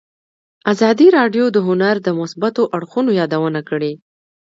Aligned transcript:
ازادي 0.71 1.07
راډیو 1.17 1.45
د 1.51 1.57
هنر 1.67 1.95
د 2.03 2.09
مثبتو 2.19 2.63
اړخونو 2.77 3.11
یادونه 3.19 3.59
کړې. 3.69 3.93